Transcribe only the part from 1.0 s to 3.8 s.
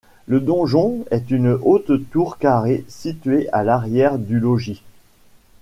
est une haute tour carrée située à